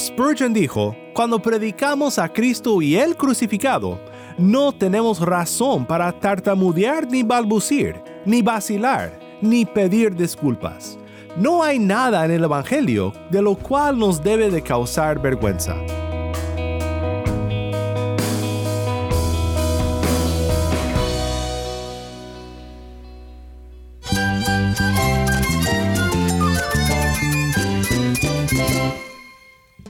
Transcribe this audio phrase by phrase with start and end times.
[0.00, 4.00] Spurgeon dijo, cuando predicamos a Cristo y el crucificado,
[4.38, 10.98] no tenemos razón para tartamudear ni balbucir, ni vacilar, ni pedir disculpas.
[11.36, 15.76] No hay nada en el Evangelio de lo cual nos debe de causar vergüenza.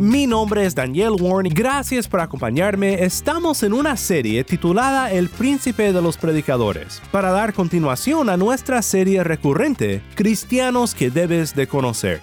[0.00, 3.04] Mi nombre es Daniel Warren gracias por acompañarme.
[3.04, 8.80] Estamos en una serie titulada El Príncipe de los Predicadores, para dar continuación a nuestra
[8.80, 12.22] serie recurrente Cristianos que debes de conocer.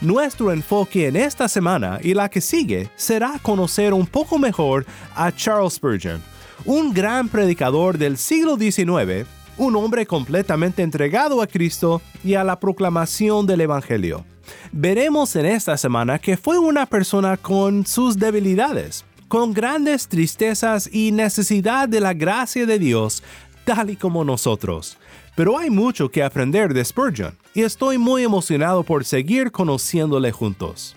[0.00, 5.30] Nuestro enfoque en esta semana y la que sigue será conocer un poco mejor a
[5.30, 6.22] Charles Spurgeon,
[6.64, 9.26] un gran predicador del siglo XIX,
[9.58, 14.24] un hombre completamente entregado a Cristo y a la proclamación del Evangelio
[14.72, 21.12] veremos en esta semana que fue una persona con sus debilidades, con grandes tristezas y
[21.12, 23.22] necesidad de la gracia de Dios,
[23.64, 24.98] tal y como nosotros.
[25.36, 30.96] Pero hay mucho que aprender de Spurgeon y estoy muy emocionado por seguir conociéndole juntos.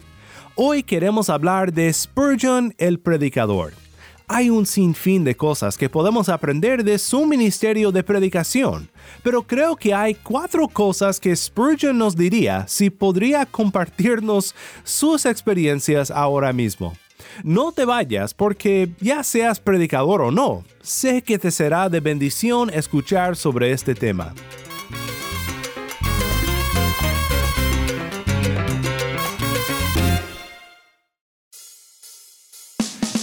[0.56, 3.83] Hoy queremos hablar de Spurgeon el Predicador
[4.34, 8.90] hay un sinfín de cosas que podemos aprender de su ministerio de predicación,
[9.22, 16.10] pero creo que hay cuatro cosas que Spurgeon nos diría si podría compartirnos sus experiencias
[16.10, 16.96] ahora mismo.
[17.44, 22.72] No te vayas porque ya seas predicador o no, sé que te será de bendición
[22.72, 24.34] escuchar sobre este tema.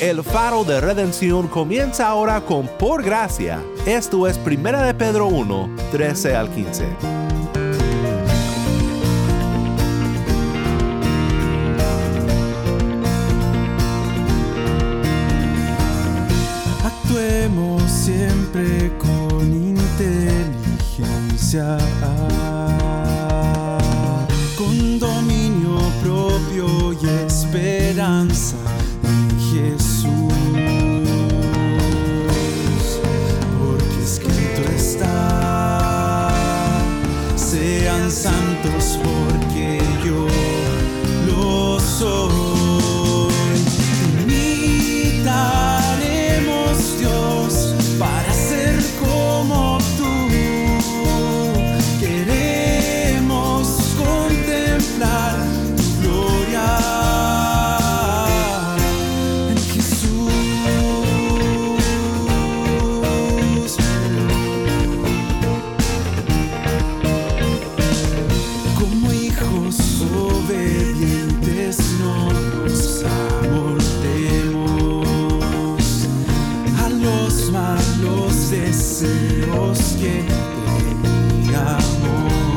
[0.00, 3.62] El faro de redención comienza ahora con por gracia.
[3.84, 6.86] Esto es Primera de Pedro 1, 13 al 15.
[16.82, 21.76] Actuemos siempre con inteligencia,
[77.22, 80.24] los malos deseos que
[81.44, 82.49] teníamos.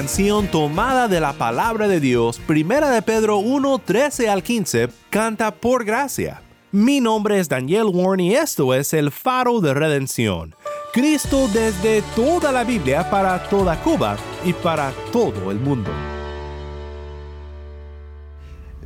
[0.00, 5.54] Canción tomada de la palabra de Dios, Primera de Pedro 1, 13 al 15, canta
[5.54, 6.40] por gracia.
[6.72, 10.54] Mi nombre es Daniel Warren y esto es el faro de redención.
[10.94, 15.90] Cristo desde toda la Biblia para toda Cuba y para todo el mundo.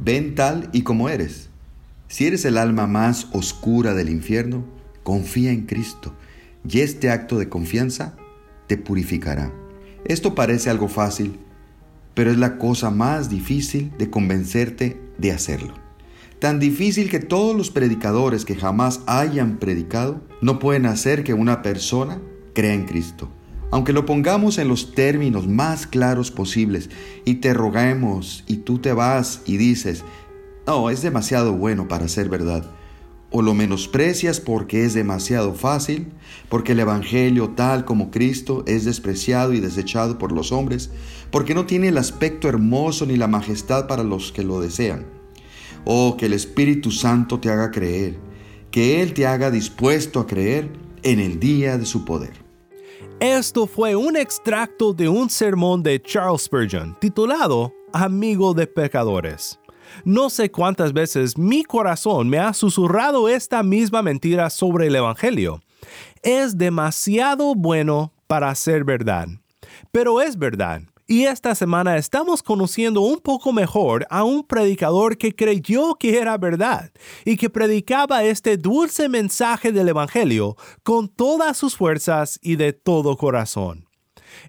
[0.00, 1.49] Ven tal y como eres.
[2.08, 4.64] Si eres el alma más oscura del infierno,
[5.05, 6.12] confía en Cristo
[6.69, 8.17] y este acto de confianza
[8.67, 9.52] te purificará.
[10.04, 11.38] Esto parece algo fácil,
[12.12, 15.74] pero es la cosa más difícil de convencerte de hacerlo.
[16.38, 21.62] Tan difícil que todos los predicadores que jamás hayan predicado no pueden hacer que una
[21.62, 22.20] persona
[22.54, 23.30] crea en Cristo.
[23.70, 26.90] Aunque lo pongamos en los términos más claros posibles
[27.24, 30.04] y te roguemos y tú te vas y dices,
[30.66, 32.73] no, es demasiado bueno para ser verdad
[33.36, 36.06] o lo menosprecias porque es demasiado fácil,
[36.48, 40.92] porque el Evangelio tal como Cristo es despreciado y desechado por los hombres,
[41.32, 45.06] porque no tiene el aspecto hermoso ni la majestad para los que lo desean.
[45.84, 48.14] Oh, que el Espíritu Santo te haga creer,
[48.70, 50.70] que Él te haga dispuesto a creer
[51.02, 52.34] en el día de su poder.
[53.19, 59.58] Esto fue un extracto de un sermón de Charles Spurgeon titulado Amigo de Pecadores.
[60.05, 65.61] No sé cuántas veces mi corazón me ha susurrado esta misma mentira sobre el Evangelio.
[66.23, 69.29] Es demasiado bueno para ser verdad.
[69.93, 70.82] Pero es verdad.
[71.06, 76.38] Y esta semana estamos conociendo un poco mejor a un predicador que creyó que era
[76.38, 76.91] verdad
[77.26, 83.19] y que predicaba este dulce mensaje del Evangelio con todas sus fuerzas y de todo
[83.19, 83.87] corazón.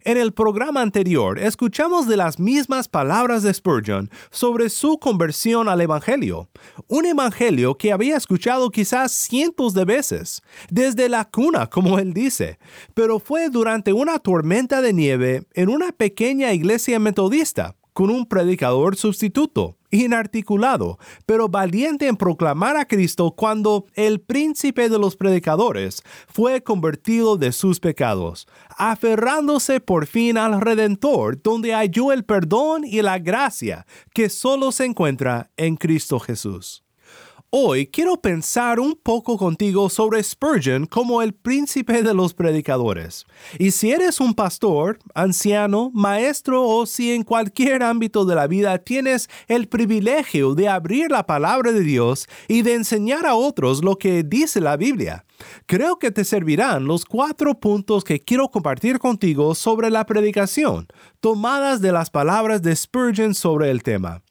[0.04, 5.82] En el programa anterior escuchamos de las mismas palabras de Spurgeon sobre su conversión al
[5.82, 6.50] Evangelio,
[6.88, 12.60] un Evangelio que había escuchado quizás cientos de veces, desde la cuna, como él dice,
[12.94, 18.98] pero fue durante una tormenta de nieve en una pequeña iglesia metodista, con un predicador
[18.98, 26.62] sustituto, inarticulado, pero valiente en proclamar a Cristo cuando el príncipe de los predicadores fue
[26.62, 33.18] convertido de sus pecados, aferrándose por fin al Redentor, donde halló el perdón y la
[33.18, 36.85] gracia que solo se encuentra en Cristo Jesús.
[37.58, 43.26] Hoy quiero pensar un poco contigo sobre Spurgeon como el príncipe de los predicadores.
[43.58, 48.78] Y si eres un pastor, anciano, maestro o si en cualquier ámbito de la vida
[48.80, 53.98] tienes el privilegio de abrir la palabra de Dios y de enseñar a otros lo
[53.98, 55.24] que dice la Biblia,
[55.66, 60.88] creo que te servirán los cuatro puntos que quiero compartir contigo sobre la predicación,
[61.22, 64.25] tomadas de las palabras de Spurgeon sobre el tema.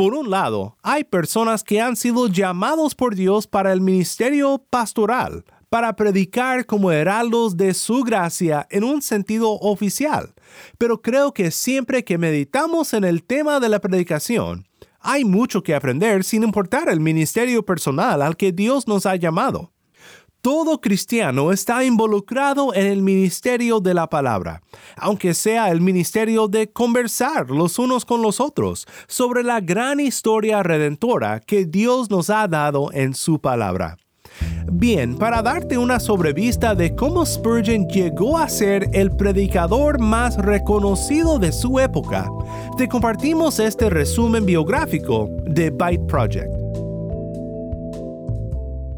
[0.00, 5.44] Por un lado, hay personas que han sido llamados por Dios para el ministerio pastoral,
[5.68, 10.32] para predicar como heraldos de su gracia en un sentido oficial.
[10.78, 14.66] Pero creo que siempre que meditamos en el tema de la predicación,
[15.00, 19.70] hay mucho que aprender sin importar el ministerio personal al que Dios nos ha llamado.
[20.42, 24.62] Todo cristiano está involucrado en el ministerio de la palabra,
[24.96, 30.62] aunque sea el ministerio de conversar los unos con los otros sobre la gran historia
[30.62, 33.98] redentora que Dios nos ha dado en su palabra.
[34.72, 41.38] Bien, para darte una sobrevista de cómo Spurgeon llegó a ser el predicador más reconocido
[41.38, 42.30] de su época,
[42.78, 46.50] te compartimos este resumen biográfico de Byte Project.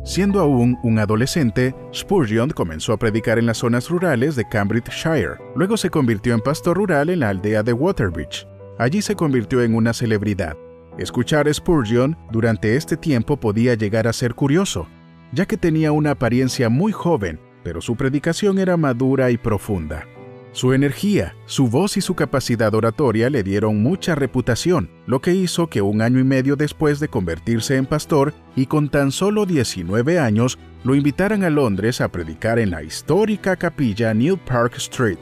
[0.05, 5.37] Siendo aún un adolescente, Spurgeon comenzó a predicar en las zonas rurales de Cambridgeshire.
[5.55, 8.49] Luego se convirtió en pastor rural en la aldea de Waterbridge.
[8.79, 10.57] Allí se convirtió en una celebridad.
[10.99, 14.89] Escuchar a Spurgeon durante este tiempo podía llegar a ser curioso,
[15.33, 20.05] ya que tenía una apariencia muy joven, pero su predicación era madura y profunda.
[20.53, 25.69] Su energía, su voz y su capacidad oratoria le dieron mucha reputación, lo que hizo
[25.69, 30.19] que un año y medio después de convertirse en pastor y con tan solo 19
[30.19, 35.19] años, lo invitaran a Londres a predicar en la histórica capilla New Park Street.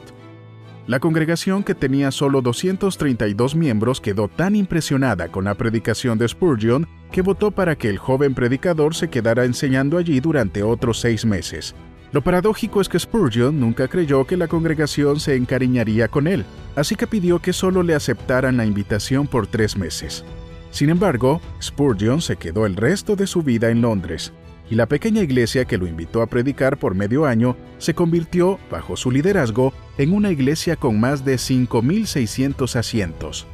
[0.85, 6.89] La congregación que tenía solo 232 miembros quedó tan impresionada con la predicación de Spurgeon
[7.09, 11.73] que votó para que el joven predicador se quedara enseñando allí durante otros seis meses.
[12.11, 16.43] Lo paradójico es que Spurgeon nunca creyó que la congregación se encariñaría con él,
[16.75, 20.25] así que pidió que solo le aceptaran la invitación por tres meses.
[20.71, 24.33] Sin embargo, Spurgeon se quedó el resto de su vida en Londres,
[24.69, 28.97] y la pequeña iglesia que lo invitó a predicar por medio año se convirtió, bajo
[28.97, 33.47] su liderazgo, en una iglesia con más de 5.600 asientos.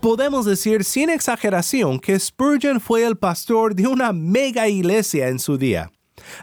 [0.00, 5.56] Podemos decir sin exageración que Spurgeon fue el pastor de una mega iglesia en su
[5.56, 5.90] día.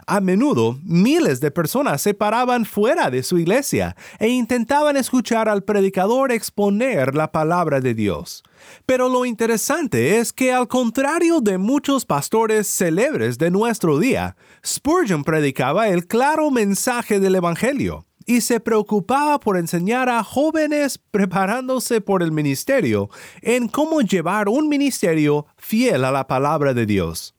[0.06, 5.62] A menudo, miles de personas se paraban fuera de su iglesia e intentaban escuchar al
[5.62, 8.42] predicador exponer la palabra de Dios.
[8.86, 15.24] Pero lo interesante es que al contrario de muchos pastores célebres de nuestro día, Spurgeon
[15.24, 22.22] predicaba el claro mensaje del Evangelio y se preocupaba por enseñar a jóvenes preparándose por
[22.22, 23.10] el ministerio
[23.42, 27.34] en cómo llevar un ministerio fiel a la palabra de Dios.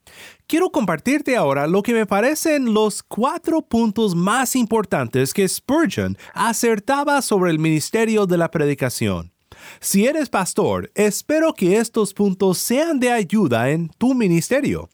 [0.52, 7.22] Quiero compartirte ahora lo que me parecen los cuatro puntos más importantes que Spurgeon acertaba
[7.22, 9.32] sobre el ministerio de la predicación.
[9.80, 14.90] Si eres pastor, espero que estos puntos sean de ayuda en tu ministerio.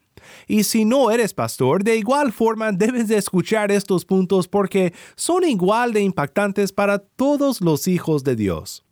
[0.46, 5.44] Y si no eres pastor, de igual forma debes de escuchar estos puntos porque son
[5.44, 8.86] igual de impactantes para todos los hijos de Dios.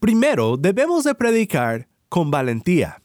[0.00, 3.02] Primero, debemos de predicar con valentía.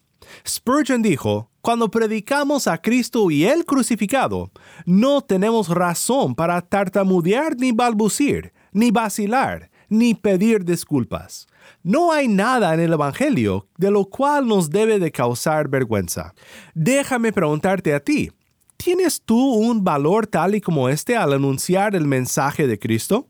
[0.47, 4.51] Spurgeon dijo, cuando predicamos a Cristo y el crucificado,
[4.85, 11.45] no tenemos razón para tartamudear ni balbucir, ni vacilar, ni pedir disculpas.
[11.83, 16.33] No hay nada en el Evangelio de lo cual nos debe de causar vergüenza.
[16.73, 18.31] Déjame preguntarte a ti,
[18.77, 23.27] ¿tienes tú un valor tal y como este al anunciar el mensaje de Cristo?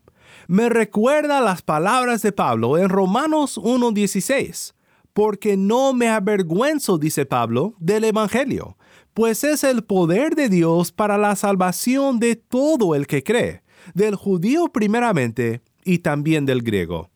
[0.47, 4.76] Me recuerda las palabras de Pablo en Romanos 1.16
[5.17, 8.77] porque no me avergüenzo, dice Pablo, del Evangelio,
[9.15, 13.63] pues es el poder de Dios para la salvación de todo el que cree,
[13.95, 17.09] del judío primeramente y también del griego.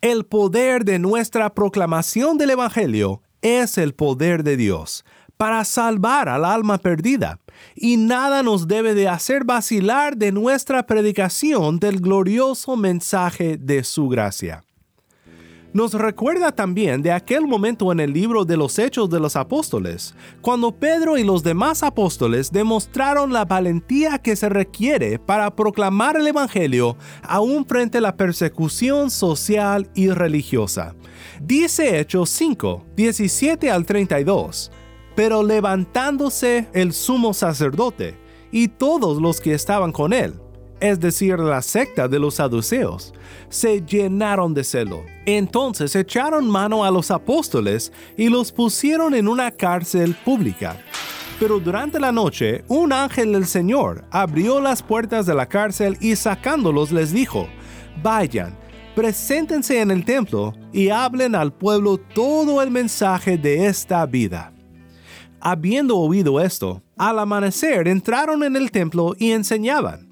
[0.00, 5.04] El poder de nuestra proclamación del Evangelio es el poder de Dios
[5.36, 7.40] para salvar al alma perdida,
[7.74, 14.08] y nada nos debe de hacer vacilar de nuestra predicación del glorioso mensaje de su
[14.08, 14.62] gracia
[15.72, 20.14] nos recuerda también de aquel momento en el libro de los Hechos de los Apóstoles,
[20.40, 26.26] cuando Pedro y los demás apóstoles demostraron la valentía que se requiere para proclamar el
[26.26, 30.94] Evangelio aún frente a la persecución social y religiosa.
[31.42, 34.70] Dice Hechos 5, 17 al 32,
[35.14, 38.16] pero levantándose el sumo sacerdote
[38.50, 40.34] y todos los que estaban con él,
[40.80, 43.12] es decir, la secta de los saduceos,
[43.48, 45.04] se llenaron de celo.
[45.26, 50.76] Entonces echaron mano a los apóstoles y los pusieron en una cárcel pública.
[51.38, 56.16] Pero durante la noche, un ángel del Señor abrió las puertas de la cárcel y
[56.16, 57.48] sacándolos les dijo,
[58.02, 58.56] vayan,
[58.96, 64.52] preséntense en el templo y hablen al pueblo todo el mensaje de esta vida.
[65.40, 70.07] Habiendo oído esto, al amanecer entraron en el templo y enseñaban.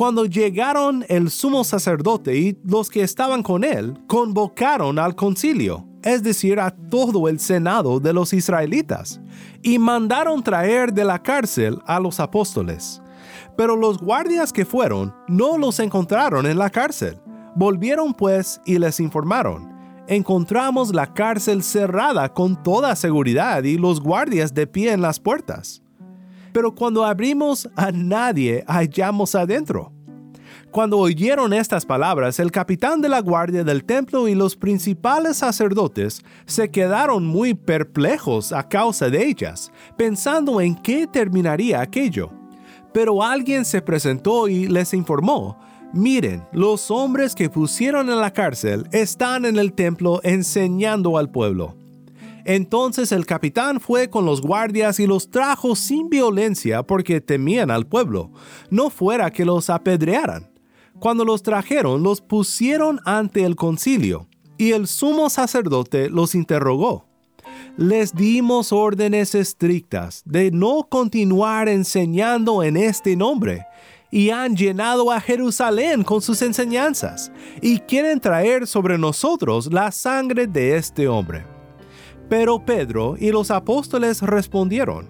[0.00, 6.22] Cuando llegaron el sumo sacerdote y los que estaban con él, convocaron al concilio, es
[6.22, 9.20] decir, a todo el senado de los israelitas,
[9.60, 13.02] y mandaron traer de la cárcel a los apóstoles.
[13.58, 17.20] Pero los guardias que fueron no los encontraron en la cárcel.
[17.54, 19.70] Volvieron pues y les informaron,
[20.06, 25.82] encontramos la cárcel cerrada con toda seguridad y los guardias de pie en las puertas
[26.52, 29.92] pero cuando abrimos a nadie hallamos adentro.
[30.70, 36.22] Cuando oyeron estas palabras, el capitán de la guardia del templo y los principales sacerdotes
[36.46, 42.30] se quedaron muy perplejos a causa de ellas, pensando en qué terminaría aquello.
[42.94, 45.58] Pero alguien se presentó y les informó,
[45.92, 51.79] miren, los hombres que pusieron en la cárcel están en el templo enseñando al pueblo.
[52.44, 57.86] Entonces el capitán fue con los guardias y los trajo sin violencia porque temían al
[57.86, 58.32] pueblo,
[58.70, 60.50] no fuera que los apedrearan.
[60.98, 64.28] Cuando los trajeron, los pusieron ante el concilio,
[64.58, 67.06] y el sumo sacerdote los interrogó.
[67.78, 73.64] Les dimos órdenes estrictas de no continuar enseñando en este nombre,
[74.10, 77.32] y han llenado a Jerusalén con sus enseñanzas,
[77.62, 81.59] y quieren traer sobre nosotros la sangre de este hombre.
[82.30, 85.08] Pero Pedro y los apóstoles respondieron,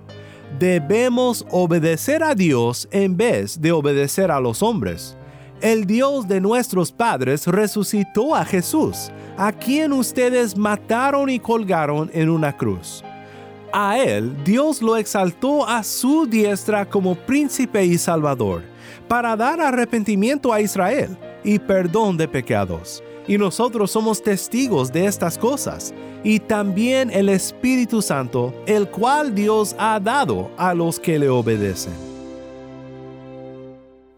[0.59, 5.19] debemos obedecer a Dios en vez de obedecer a los hombres.
[5.61, 12.31] El Dios de nuestros padres resucitó a Jesús, a quien ustedes mataron y colgaron en
[12.31, 13.05] una cruz.
[13.71, 18.63] A él Dios lo exaltó a su diestra como príncipe y salvador,
[19.09, 25.39] para dar arrepentimiento a Israel y perdón de pecados y nosotros somos testigos de estas
[25.39, 31.29] cosas, y también el Espíritu Santo, el cual Dios ha dado a los que le
[31.29, 32.11] obedecen.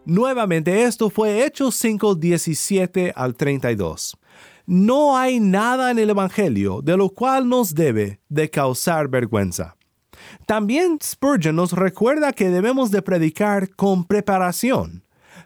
[0.05, 4.17] Nuevamente esto fue Hechos 5, 17 al 32.
[4.65, 9.77] No hay nada en el Evangelio de lo cual nos debe de causar vergüenza.
[10.45, 15.03] También Spurgeon nos recuerda que debemos de predicar con preparación.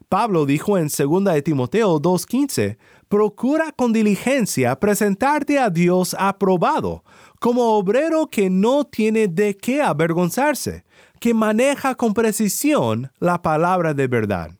[0.09, 7.03] Pablo dijo en 2 de Timoteo 2.15, procura con diligencia presentarte a Dios aprobado,
[7.39, 10.83] como obrero que no tiene de qué avergonzarse,
[11.19, 14.51] que maneja con precisión la palabra de verdad.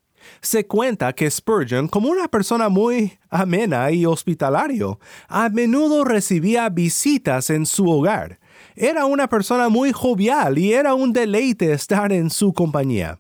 [0.42, 7.50] Se cuenta que Spurgeon, como una persona muy amena y hospitalario, a menudo recibía visitas
[7.50, 8.40] en su hogar.
[8.76, 13.20] Era una persona muy jovial y era un deleite estar en su compañía.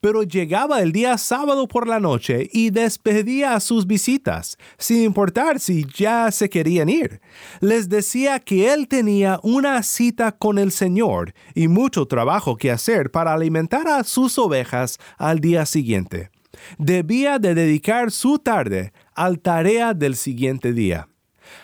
[0.00, 5.60] Pero llegaba el día sábado por la noche y despedía a sus visitas, sin importar
[5.60, 7.20] si ya se querían ir.
[7.60, 13.10] Les decía que él tenía una cita con el Señor y mucho trabajo que hacer
[13.10, 16.30] para alimentar a sus ovejas al día siguiente
[16.78, 21.08] debía de dedicar su tarde al tarea del siguiente día.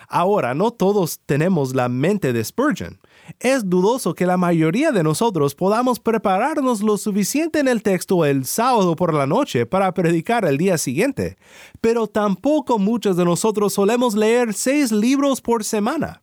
[0.07, 2.99] Ahora, no todos tenemos la mente de Spurgeon.
[3.39, 8.45] Es dudoso que la mayoría de nosotros podamos prepararnos lo suficiente en el texto el
[8.45, 11.37] sábado por la noche para predicar el día siguiente,
[11.81, 16.21] pero tampoco muchos de nosotros solemos leer seis libros por semana.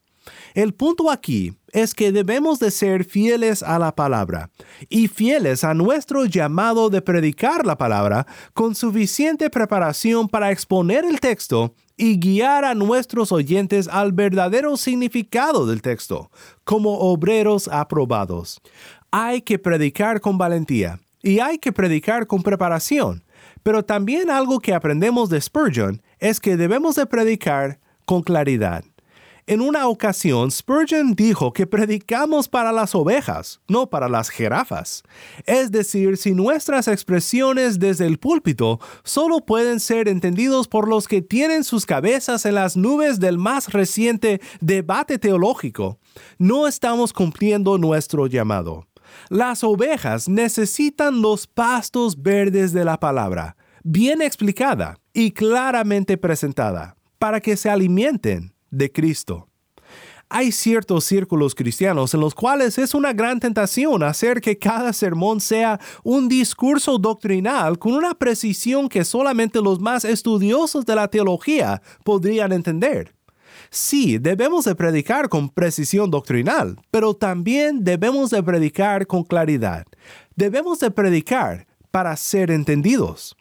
[0.56, 4.48] El punto aquí es que debemos de ser fieles a la palabra
[4.88, 11.20] y fieles a nuestro llamado de predicar la palabra con suficiente preparación para exponer el
[11.20, 16.30] texto y guiar a nuestros oyentes al verdadero significado del texto,
[16.64, 18.58] como obreros aprobados.
[19.10, 23.24] Hay que predicar con valentía y hay que predicar con preparación,
[23.62, 28.86] pero también algo que aprendemos de Spurgeon es que debemos de predicar con claridad.
[29.48, 35.04] En una ocasión, Spurgeon dijo que predicamos para las ovejas, no para las jirafas.
[35.44, 41.22] Es decir, si nuestras expresiones desde el púlpito solo pueden ser entendidos por los que
[41.22, 46.00] tienen sus cabezas en las nubes del más reciente debate teológico,
[46.38, 48.88] no estamos cumpliendo nuestro llamado.
[49.28, 57.40] Las ovejas necesitan los pastos verdes de la palabra, bien explicada y claramente presentada, para
[57.40, 59.48] que se alimenten de Cristo.
[60.28, 65.40] Hay ciertos círculos cristianos en los cuales es una gran tentación hacer que cada sermón
[65.40, 71.80] sea un discurso doctrinal con una precisión que solamente los más estudiosos de la teología
[72.02, 73.14] podrían entender.
[73.70, 79.86] Sí, debemos de predicar con precisión doctrinal, pero también debemos de predicar con claridad.
[80.34, 83.36] Debemos de predicar para ser entendidos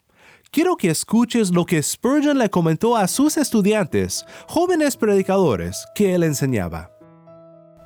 [0.56, 6.22] quiero que escuches lo que Spurgeon le comentó a sus estudiantes, jóvenes predicadores, que él
[6.22, 6.90] enseñaba.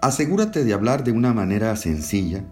[0.02, 2.44] Asegúrate de hablar de una manera sencilla,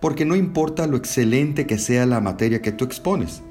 [0.00, 3.44] porque no importa lo excelente que sea la materia que tú expones.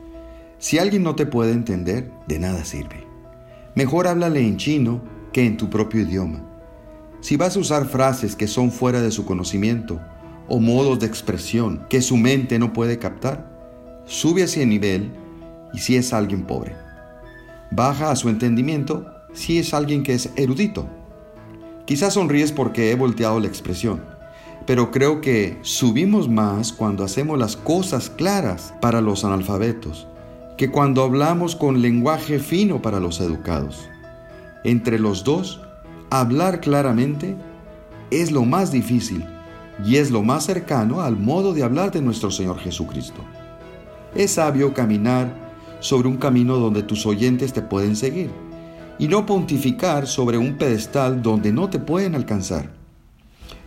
[0.58, 3.08] Si alguien no te puede entender, de nada sirve.
[3.76, 5.02] Mejor háblale en chino
[5.32, 6.44] que en tu propio idioma.
[7.22, 10.02] Si vas a usar frases que son fuera de su conocimiento
[10.50, 15.14] o modos de expresión que su mente no puede captar, sube hacia el nivel
[15.74, 16.76] y si es alguien pobre.
[17.72, 20.88] Baja a su entendimiento si es alguien que es erudito.
[21.86, 24.02] Quizás sonríes porque he volteado la expresión,
[24.66, 30.08] pero creo que subimos más cuando hacemos las cosas claras para los analfabetos
[30.60, 33.88] que cuando hablamos con lenguaje fino para los educados.
[34.66, 35.62] Entre los dos,
[36.10, 37.38] hablar claramente
[38.12, 39.26] es lo más difícil
[39.86, 43.22] y es lo más cercano al modo de hablar de nuestro Señor Jesucristo.
[44.14, 45.49] Es sabio caminar
[45.80, 48.30] sobre un camino donde tus oyentes te pueden seguir
[48.98, 52.72] y no pontificar sobre un pedestal donde no te pueden alcanzar.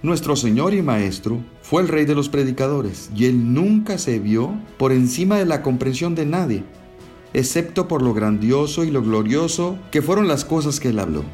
[0.02, 4.52] Nuestro Señor y Maestro fue el Rey de los predicadores y Él nunca se vio
[4.76, 6.64] por encima de la comprensión de nadie,
[7.32, 11.24] excepto por lo grandioso y lo glorioso que fueron las cosas que Él habló.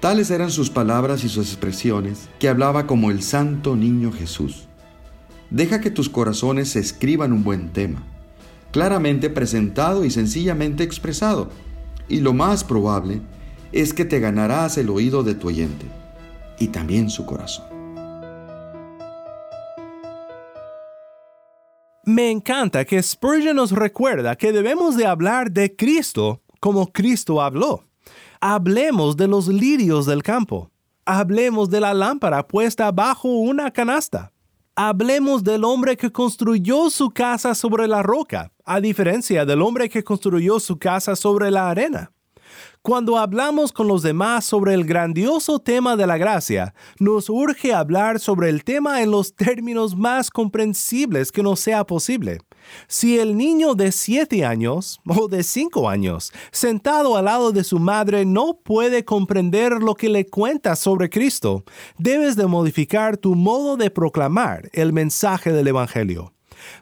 [0.00, 4.68] Tales eran sus palabras y sus expresiones, que hablaba como el santo niño Jesús.
[5.50, 8.04] Deja que tus corazones escriban un buen tema
[8.70, 11.50] claramente presentado y sencillamente expresado.
[12.08, 13.20] Y lo más probable
[13.72, 15.86] es que te ganarás el oído de tu oyente
[16.58, 17.66] y también su corazón.
[22.04, 27.84] Me encanta que Spurgeon nos recuerda que debemos de hablar de Cristo como Cristo habló.
[28.40, 30.70] Hablemos de los lirios del campo.
[31.04, 34.32] Hablemos de la lámpara puesta bajo una canasta.
[34.80, 40.04] Hablemos del hombre que construyó su casa sobre la roca, a diferencia del hombre que
[40.04, 42.12] construyó su casa sobre la arena.
[42.80, 48.20] Cuando hablamos con los demás sobre el grandioso tema de la gracia, nos urge hablar
[48.20, 52.38] sobre el tema en los términos más comprensibles que nos sea posible,
[52.86, 57.78] Si el niño de 7 años o de 5 años, sentado al lado de su
[57.78, 61.64] madre, no puede comprender lo que le cuentas sobre Cristo,
[61.98, 66.32] debes de modificar tu modo de proclamar el mensaje del Evangelio.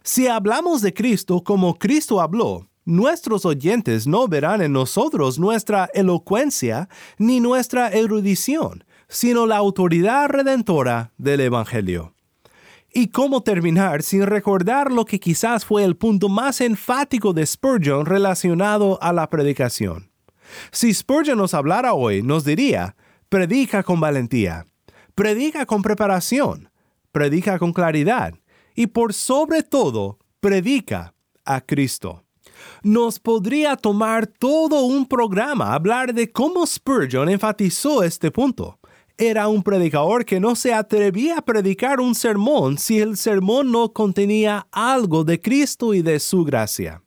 [0.03, 6.89] Si hablamos de Cristo como Cristo habló, nuestros oyentes no verán en nosotros nuestra elocuencia
[7.19, 12.16] ni nuestra erudición, sino la autoridad redentora del Evangelio.
[12.93, 18.07] ¿Y cómo terminar sin recordar lo que quizás fue el punto más enfático de Spurgeon
[18.07, 20.11] relacionado a la predicación?
[20.71, 22.97] Si Spurgeon nos hablara hoy, nos diría,
[23.29, 24.65] predica con valentía,
[25.15, 26.71] predica con preparación,
[27.13, 28.35] predica con claridad
[28.75, 32.25] y por sobre todo, predica a Cristo.
[32.83, 38.79] Nos podría tomar todo un programa hablar de cómo Spurgeon enfatizó este punto
[39.19, 43.93] era un predicador que no se atrevía a predicar un sermón si el sermón no
[43.93, 47.03] contenía algo de Cristo y de su gracia.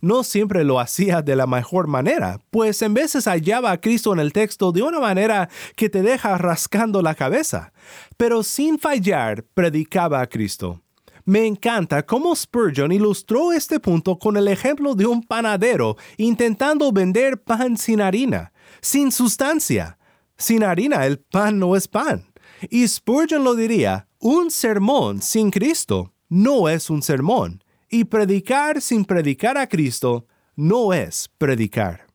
[0.00, 4.18] No siempre lo hacía de la mejor manera, pues en veces hallaba a Cristo en
[4.18, 7.72] el texto de una manera que te deja rascando la cabeza,
[8.16, 10.80] pero sin fallar predicaba a Cristo.
[11.24, 17.40] Me encanta cómo Spurgeon ilustró este punto con el ejemplo de un panadero intentando vender
[17.40, 19.98] pan sin harina, sin sustancia,
[20.40, 22.24] sin harina el pan no es pan.
[22.70, 27.62] Y Spurgeon lo diría, un sermón sin Cristo no es un sermón.
[27.90, 30.26] Y predicar sin predicar a Cristo
[30.56, 32.06] no es predicar.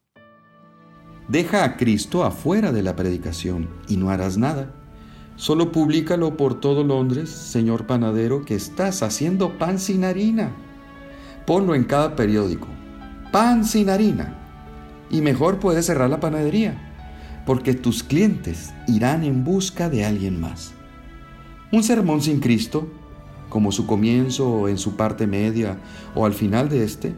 [1.27, 4.73] Deja a Cristo afuera de la predicación y no harás nada.
[5.35, 10.51] Solo públicalo por todo Londres, señor panadero, que estás haciendo pan sin harina.
[11.45, 12.67] Ponlo en cada periódico.
[13.31, 14.35] Pan sin harina.
[15.11, 16.94] Y mejor puedes cerrar la panadería
[17.45, 20.73] porque tus clientes irán en busca de alguien más.
[21.71, 22.87] Un sermón sin Cristo,
[23.49, 25.77] como su comienzo o en su parte media
[26.15, 27.15] o al final de este,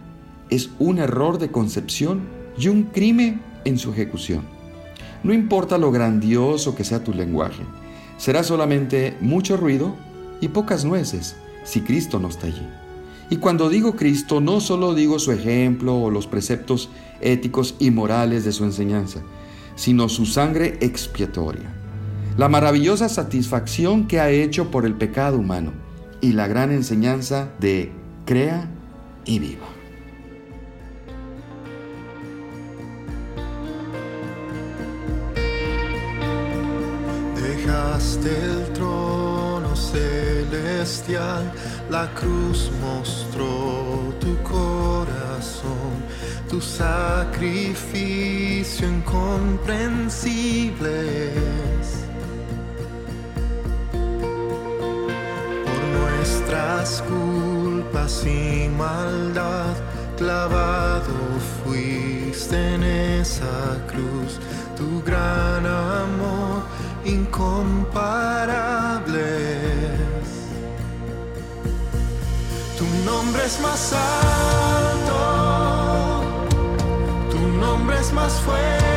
[0.49, 2.21] es un error de concepción
[2.57, 4.43] y un crimen en su ejecución.
[5.23, 7.63] No importa lo grandioso que sea tu lenguaje,
[8.17, 9.95] será solamente mucho ruido
[10.41, 12.67] y pocas nueces si Cristo no está allí.
[13.29, 18.45] Y cuando digo Cristo, no solo digo su ejemplo o los preceptos éticos y morales
[18.45, 19.21] de su enseñanza,
[19.77, 21.71] sino su sangre expiatoria,
[22.35, 25.71] la maravillosa satisfacción que ha hecho por el pecado humano
[26.19, 27.91] y la gran enseñanza de
[28.25, 28.69] crea
[29.23, 29.67] y viva.
[37.35, 39.07] Dejaste el trono
[39.91, 41.52] celestial,
[41.89, 46.04] la cruz mostró tu corazón
[46.50, 51.34] tu sacrificio incomprensible
[55.65, 59.76] Por nuestras culpas y maldad,
[60.17, 61.13] clavado
[61.63, 64.39] fuiste en esa cruz,
[64.78, 66.63] tu gran amor
[67.08, 69.26] incomparable.
[72.78, 74.67] Tu nombre es más alto
[77.60, 78.96] nombre es más fuerte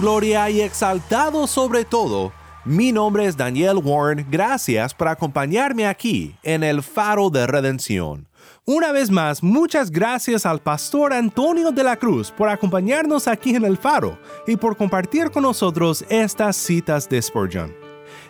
[0.00, 2.32] gloria y exaltado sobre todo,
[2.64, 8.28] Mi nombre es Daniel Warren, gracias por acompañarme aquí en el Faro de Redención.
[8.66, 13.64] Una vez más, muchas gracias al pastor Antonio de la Cruz por acompañarnos aquí en
[13.64, 17.74] el Faro y por compartir con nosotros estas citas de Spurgeon.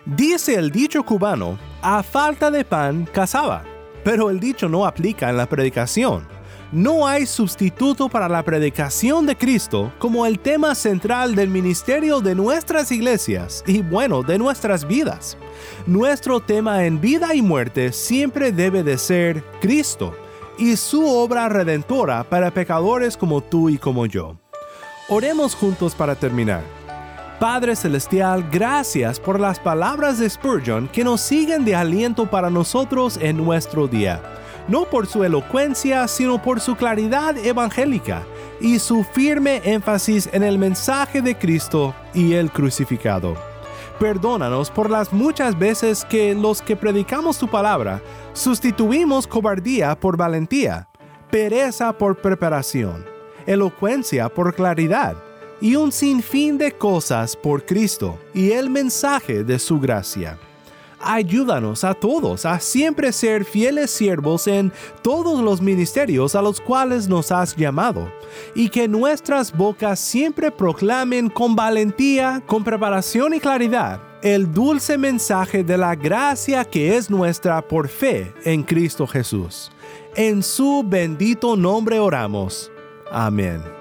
[0.05, 3.63] Dice el dicho cubano, a falta de pan, cazaba,
[4.03, 6.25] pero el dicho no aplica en la predicación.
[6.71, 12.33] No hay sustituto para la predicación de Cristo como el tema central del ministerio de
[12.33, 15.37] nuestras iglesias y bueno, de nuestras vidas.
[15.85, 20.15] Nuestro tema en vida y muerte siempre debe de ser Cristo
[20.57, 24.37] y su obra redentora para pecadores como tú y como yo.
[25.09, 26.63] Oremos juntos para terminar.
[27.37, 33.19] Padre Celestial, gracias por las palabras de Spurgeon que nos siguen de aliento para nosotros
[33.21, 34.21] en nuestro día
[34.67, 38.23] no por su elocuencia, sino por su claridad evangélica
[38.59, 43.35] y su firme énfasis en el mensaje de Cristo y el crucificado.
[43.99, 48.01] Perdónanos por las muchas veces que los que predicamos tu palabra
[48.33, 50.87] sustituimos cobardía por valentía,
[51.29, 53.05] pereza por preparación,
[53.45, 55.15] elocuencia por claridad
[55.59, 60.37] y un sinfín de cosas por Cristo y el mensaje de su gracia
[61.03, 67.07] ayúdanos a todos a siempre ser fieles siervos en todos los ministerios a los cuales
[67.07, 68.11] nos has llamado,
[68.55, 75.63] y que nuestras bocas siempre proclamen con valentía, con preparación y claridad el dulce mensaje
[75.63, 79.71] de la gracia que es nuestra por fe en Cristo Jesús.
[80.15, 82.71] En su bendito nombre oramos.
[83.11, 83.80] Amén.